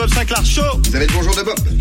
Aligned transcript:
Bob 0.00 0.14
Sinclair 0.14 0.46
Show. 0.46 0.80
Vous 0.88 0.96
avez 0.96 1.06
le 1.06 1.12
bonjour 1.12 1.36
de 1.36 1.42
Bob. 1.42 1.79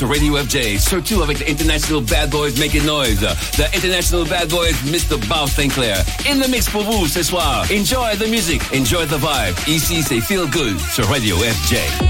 Sur 0.00 0.08
Radio 0.08 0.34
FG, 0.34 0.78
surtout 0.78 1.22
avec 1.22 1.40
the 1.40 1.50
International 1.50 2.00
Bad 2.00 2.30
Boys 2.30 2.52
Making 2.58 2.86
Noise. 2.86 3.20
The 3.58 3.68
International 3.74 4.24
Bad 4.24 4.48
Boys, 4.48 4.72
Mr. 4.86 5.18
Bob 5.28 5.50
Sinclar. 5.50 5.98
In 6.26 6.38
the 6.40 6.48
mix 6.48 6.70
pour 6.70 6.84
vous 6.84 7.06
ce 7.06 7.22
soir. 7.22 7.66
Enjoy 7.70 8.16
the 8.16 8.26
music, 8.26 8.62
enjoy 8.72 9.04
the 9.04 9.18
vibe. 9.18 9.54
Ici, 9.68 10.02
c'est 10.02 10.22
Feel 10.22 10.46
Good 10.46 10.80
sur 10.94 11.06
Radio 11.06 11.36
FG. 11.36 12.09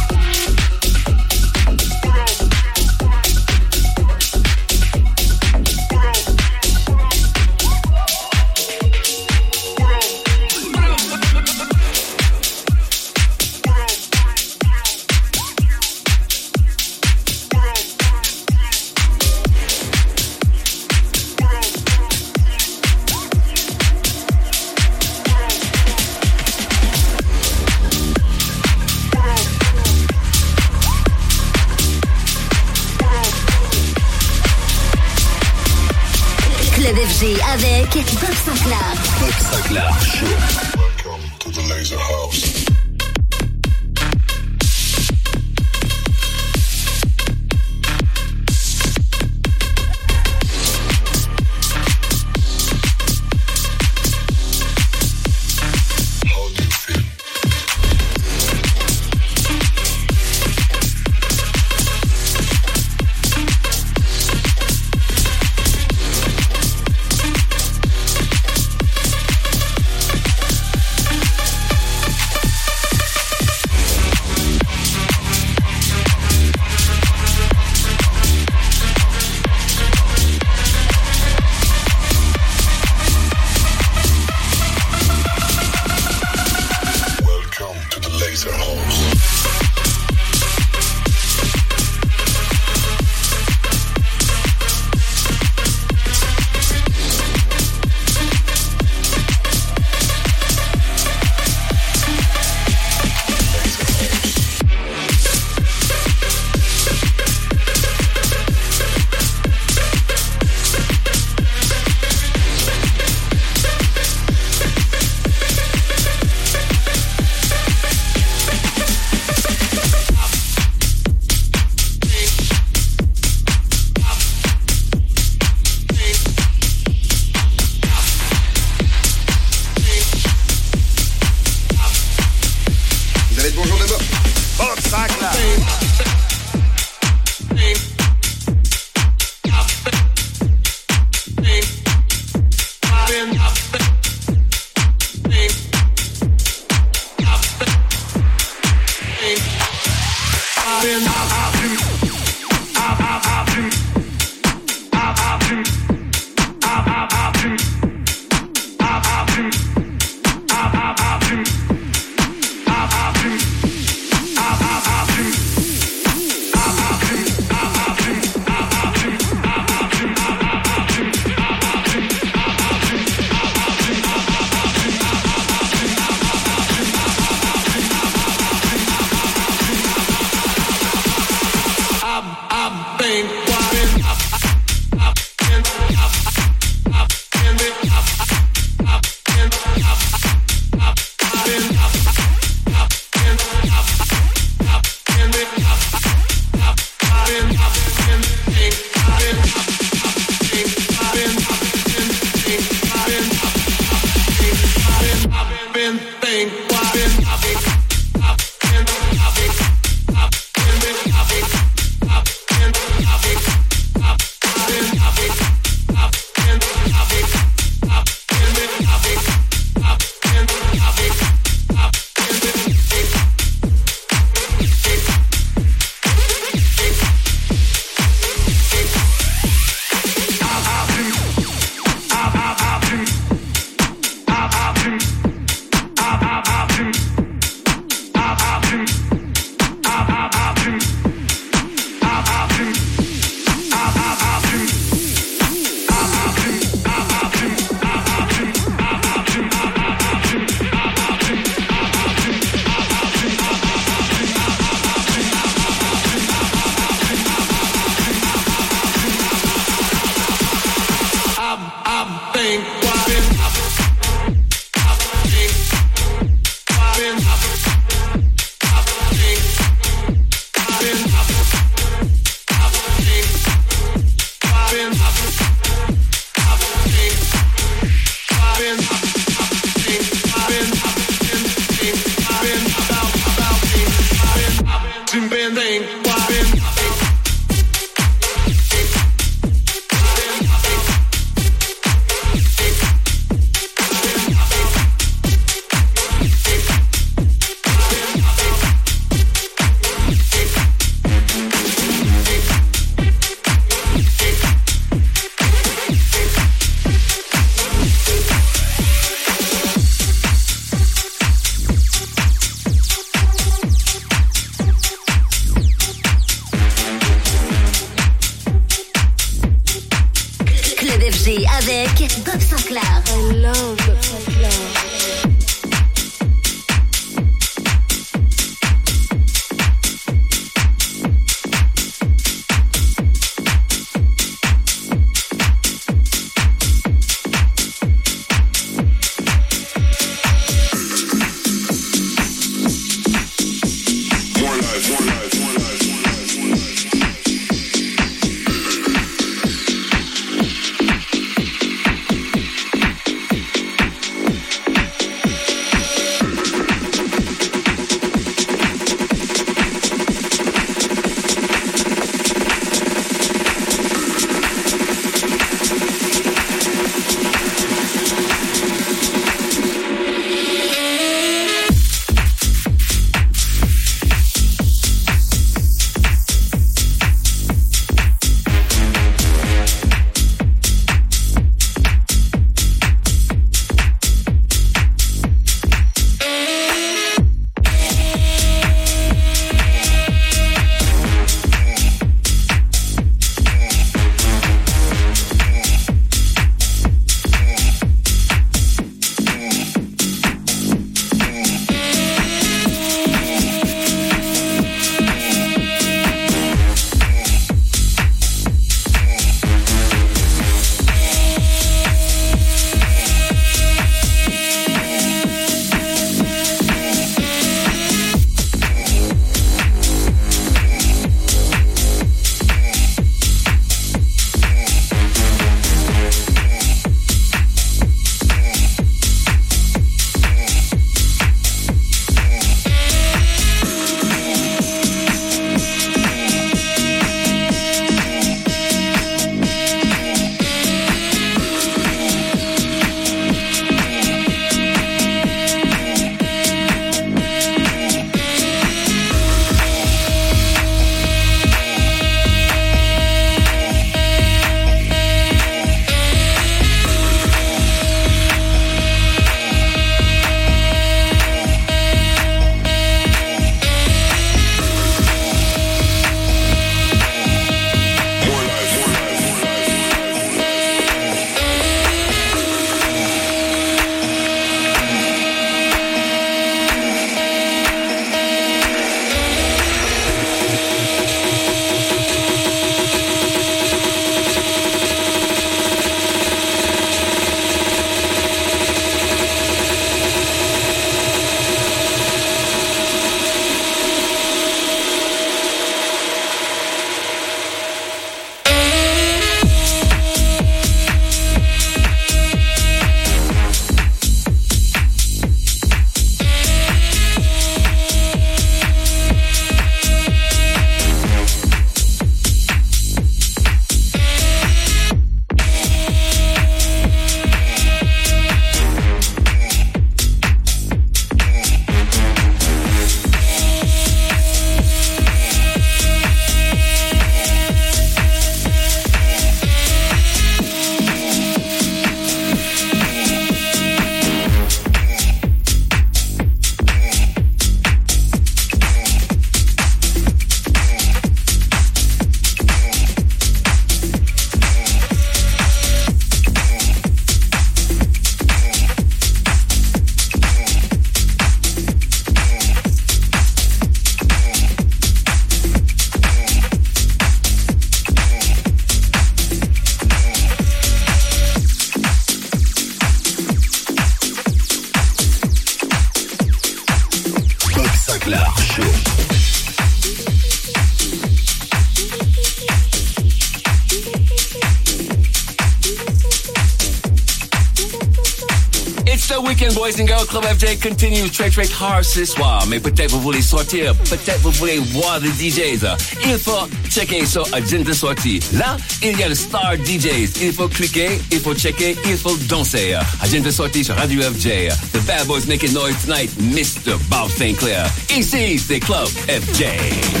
DJ 580.41 580.57
continue, 580.59 581.07
Trek 581.11 581.29
Trek 581.29 581.49
hard 581.59 581.83
ce 581.83 582.03
soir, 582.03 582.43
mais 582.47 582.59
peut-être 582.59 582.89
vous 582.89 583.01
voulez 583.01 583.21
sortir, 583.21 583.75
peut-être 583.75 584.21
vous 584.21 584.31
voulez 584.31 584.57
voir 584.57 584.99
les 584.99 585.09
DJs. 585.09 585.67
Il 586.03 586.17
faut 586.17 586.47
checker 586.67 587.05
sur 587.05 587.27
Agenda 587.31 587.73
Sortie. 587.73 588.19
Là, 588.33 588.57
il 588.81 588.97
y 588.97 589.03
a 589.03 589.09
le 589.09 589.13
Star 589.13 589.55
DJs. 589.63 590.19
Il 590.19 590.33
faut 590.33 590.47
cliquer, 590.47 590.99
il 591.11 591.19
faut 591.19 591.35
checker, 591.35 591.77
il 591.85 591.97
faut 591.97 592.17
danser. 592.27 592.75
Agenda 593.01 593.31
Sortie 593.31 593.63
sur 593.63 593.75
Radio 593.75 594.01
FJ. 594.01 594.49
The 594.73 594.79
Bad 594.87 595.05
Boys 595.05 595.27
making 595.27 595.53
noise 595.53 595.75
tonight, 595.85 596.09
Mr. 596.19 596.75
Bob 596.89 597.11
St. 597.11 597.37
Clair. 597.37 597.69
Ici, 597.95 598.39
c'est 598.39 598.59
Club 598.59 598.87
FJ. 599.07 600.00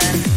reason. 0.00 0.27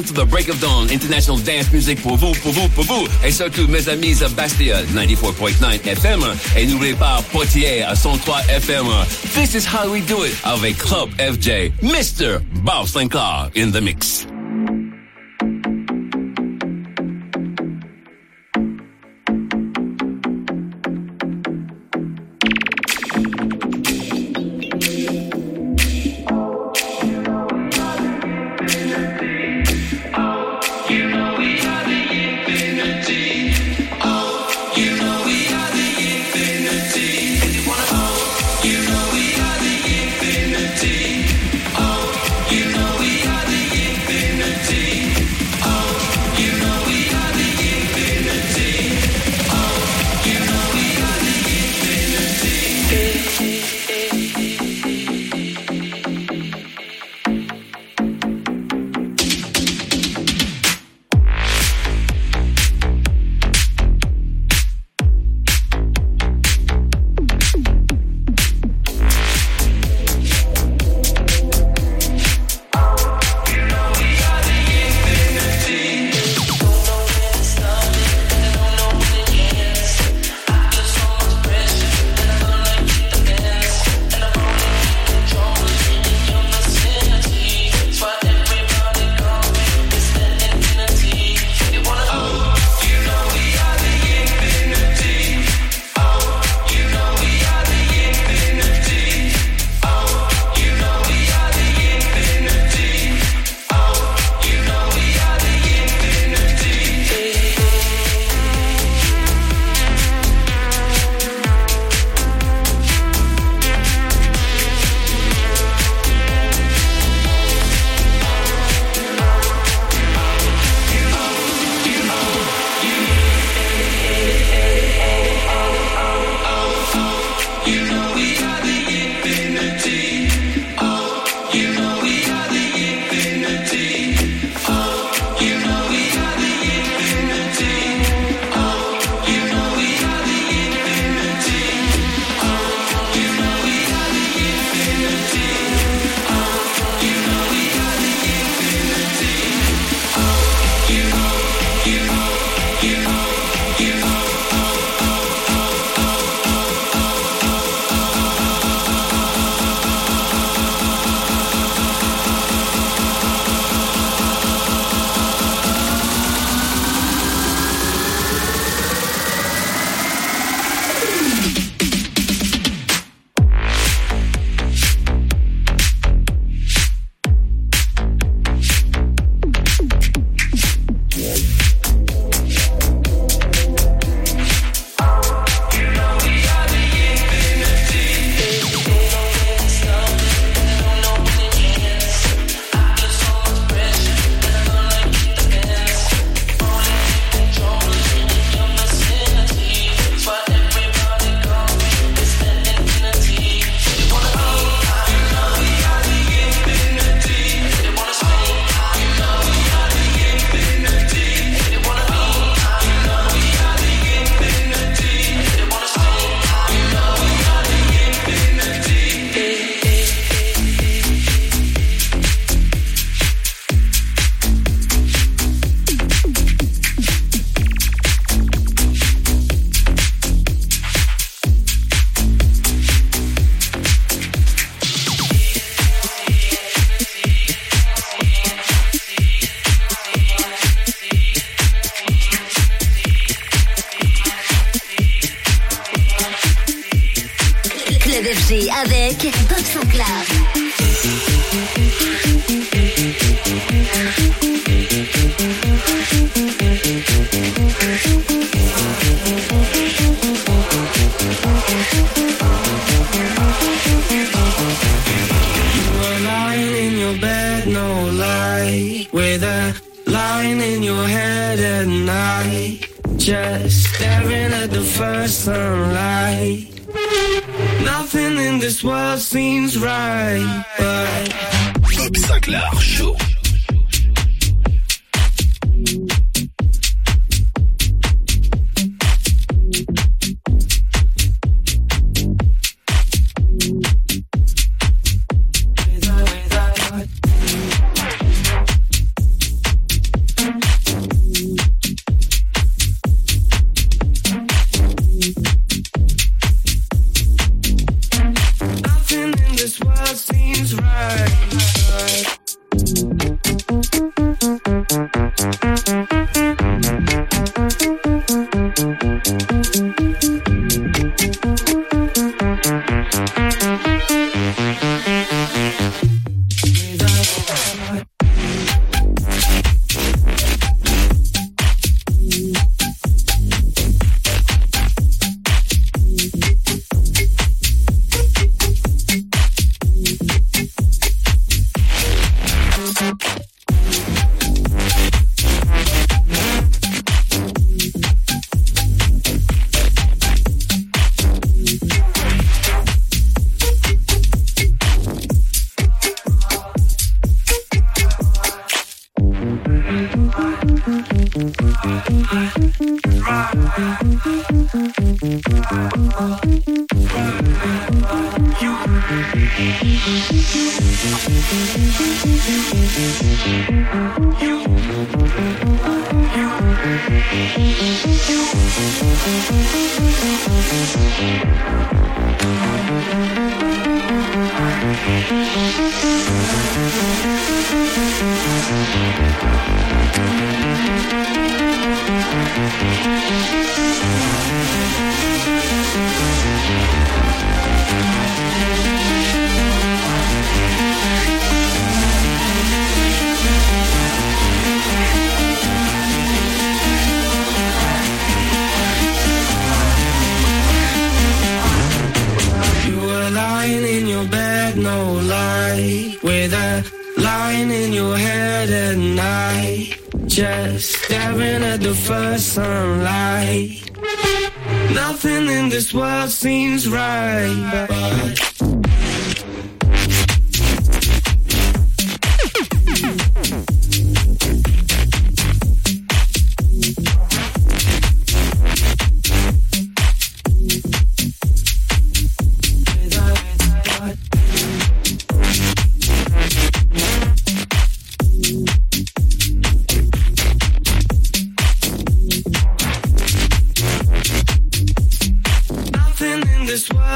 Long 0.00 0.06
to 0.06 0.14
the 0.14 0.24
break 0.24 0.48
of 0.48 0.58
dawn, 0.62 0.88
international 0.88 1.36
dance 1.36 1.70
music 1.72 2.00
pour 2.02 2.16
vous, 2.16 2.32
pour 2.40 2.52
vous, 2.52 2.68
pour 2.70 2.84
vous. 2.84 3.06
Et 3.22 3.30
surtout, 3.30 3.68
mes 3.68 3.86
amis 3.86 4.22
à 4.22 4.28
Bastia, 4.28 4.82
94.9 4.94 5.86
FM. 5.86 6.24
Et 6.56 6.66
n'oubliez 6.66 6.94
pas, 6.94 7.20
Poitiers 7.30 7.82
à 7.82 7.94
103 7.94 8.40
FM. 8.48 8.86
This 9.34 9.54
is 9.54 9.66
how 9.66 9.90
we 9.90 10.00
do 10.06 10.24
it 10.24 10.34
avec 10.44 10.78
Club 10.78 11.10
FG. 11.18 11.72
Mr. 11.82 12.40
Bob 12.64 12.86
Sinclar 12.86 13.50
in 13.54 13.72
the 13.72 13.80
mix. 13.82 14.29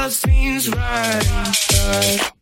all 0.05 0.11
seems 0.11 0.69
right. 0.69 2.34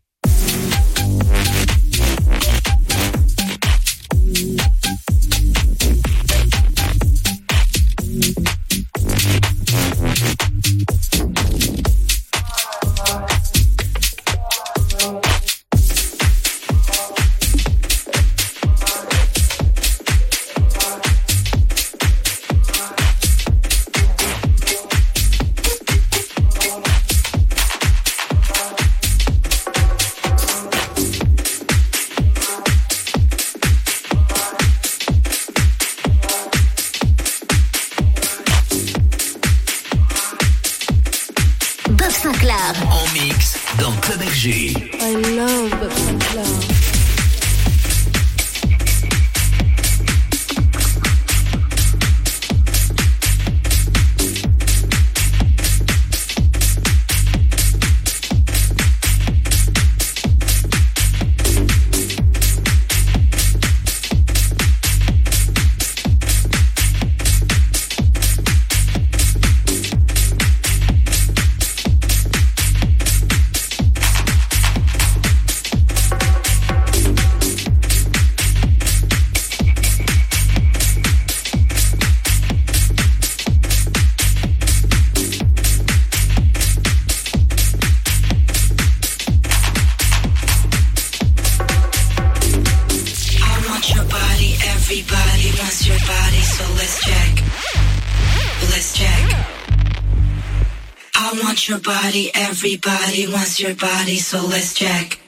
I 101.34 101.42
want 101.42 101.68
your 101.68 101.80
body, 101.80 102.30
everybody 102.36 103.26
wants 103.26 103.60
your 103.60 103.74
body, 103.74 104.18
so 104.20 104.46
let's 104.46 104.76
check. 104.76 105.20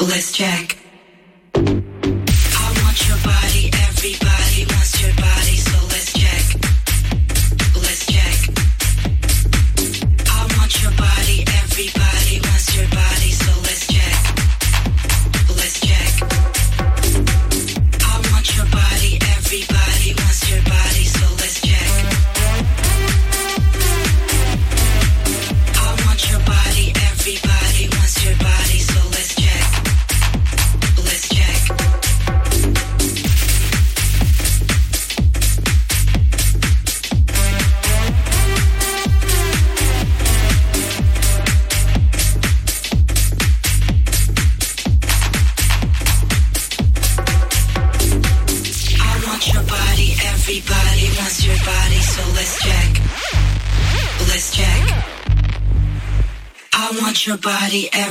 Let's 0.00 0.32
check. 0.32 0.76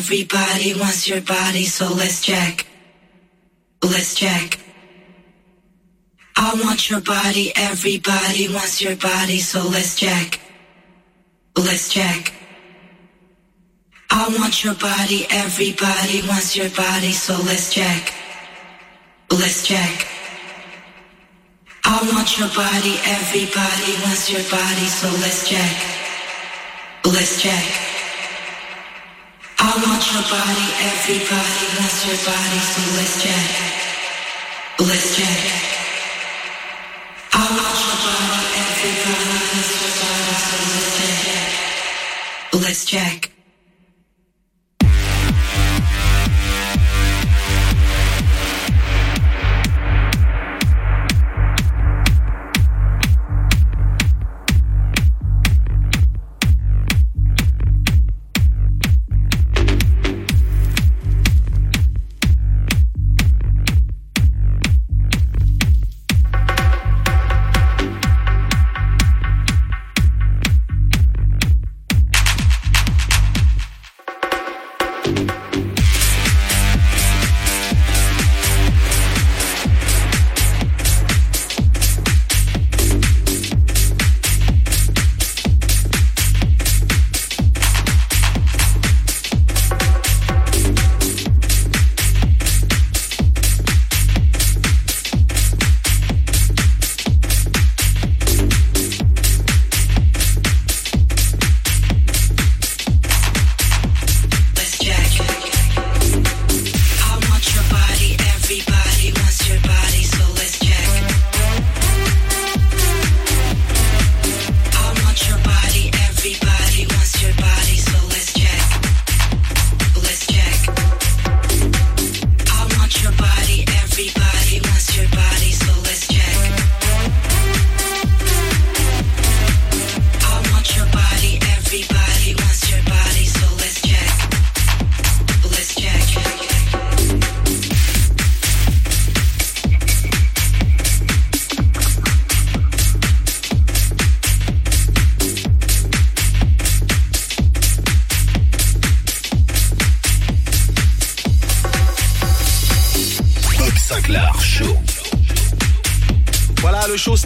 Everybody 0.07 0.73
wants 0.79 1.05
your 1.09 1.19
body, 1.19 1.65
so 1.65 1.85
let's 1.93 2.21
check. 2.21 2.65
Let's 3.83 4.15
check. 4.15 4.57
I 6.37 6.53
want 6.63 6.89
your 6.89 7.01
body, 7.01 7.51
everybody 7.57 8.47
wants 8.53 8.81
your 8.81 8.95
body, 8.95 9.39
so 9.39 9.67
let's 9.67 9.99
check. 9.99 10.39
Let's 11.57 11.89
check. 11.89 12.31
I 14.09 14.29
want 14.39 14.63
your 14.63 14.75
body, 14.75 15.27
everybody 15.29 16.25
wants 16.25 16.55
your 16.55 16.69
body, 16.69 17.11
so 17.11 17.33
let's 17.43 17.73
check. 17.73 18.13
Let's 19.29 19.67
check. 19.67 20.07
I 21.83 21.99
want 22.13 22.39
your 22.39 22.47
body, 22.55 22.95
everybody 23.03 23.91
wants 24.05 24.31
your 24.31 24.45
body, 24.49 24.87
so 24.87 25.09
let's 25.19 25.49
check. 25.49 25.75
Let's 27.03 27.41
check. 27.41 27.96
I 29.59 29.71
want 29.73 30.03
your 30.13 30.21
body, 30.29 30.67
everybody 30.85 31.65
wants 31.77 32.05
your 32.05 32.19
body, 32.25 32.59
so 32.71 32.81
let's 32.97 33.23
check. 33.23 33.49
Let's 34.79 35.17
check. 35.17 35.41
I 37.33 37.43
want 37.57 37.77
your 37.85 37.97
body, 38.05 38.41
everybody 38.61 39.37
wants 39.49 39.71
your 39.81 39.93
body, 40.01 40.35
so 40.45 40.57
let's 40.73 40.89
check. 40.99 42.61
Let's 42.61 42.85
check. 42.85 43.36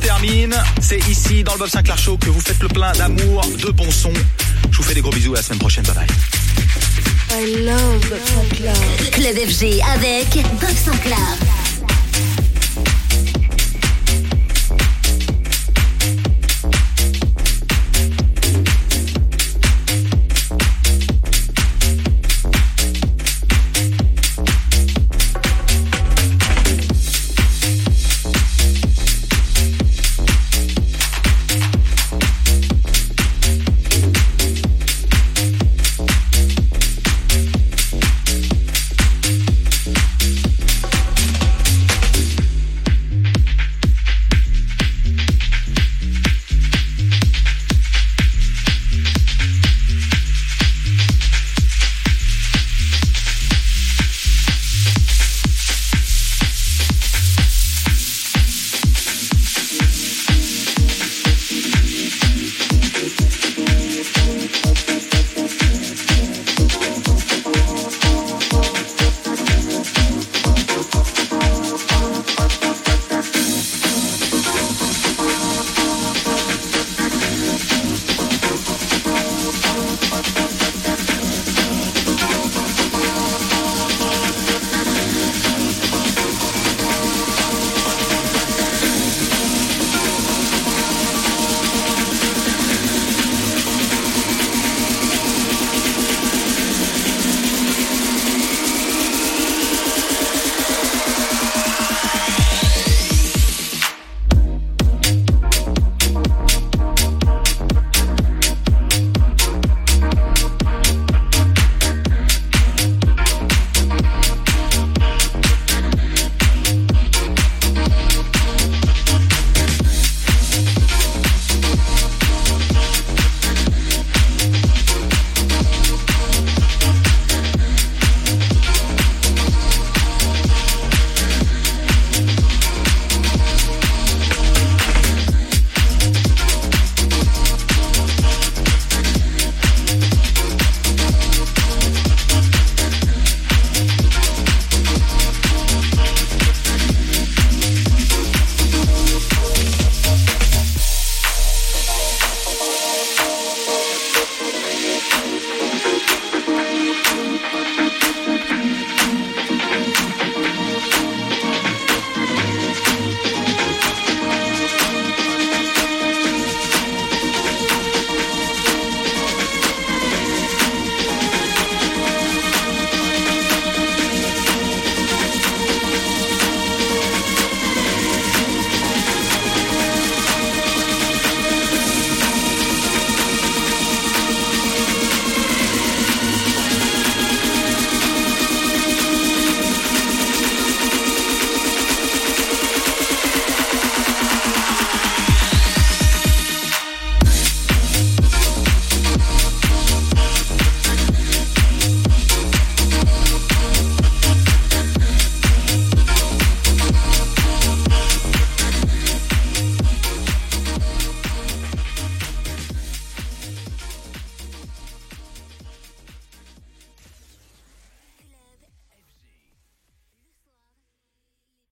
Termine. 0.02 0.56
C'est 0.82 1.00
ici, 1.08 1.44
dans 1.44 1.54
le 1.54 1.60
Bob 1.60 1.70
Sinclair 1.70 1.98
Show, 1.98 2.18
que 2.18 2.30
vous 2.30 2.42
faites 2.42 2.62
le 2.62 2.68
plein 2.68 2.92
d'amour, 2.94 3.42
de 3.64 3.72
bon 3.72 3.90
son. 3.90 4.12
Je 4.70 4.78
vous 4.78 4.84
fais 4.84 4.94
des 4.94 5.02
gros 5.02 5.12
bisous 5.12 5.34
à 5.34 5.38
la 5.38 5.44
semaine 5.44 5.60
prochaine. 5.60 5.86
Bye 5.86 5.96
bye. 5.96 6.08
I 7.34 7.64
love 7.64 8.10
Bob 8.10 8.20
Sinclair. 8.26 8.76
Club 9.12 9.38
FG 9.50 9.82
avec 9.96 10.44
Bob 10.60 10.76
Sinclair. 10.76 11.38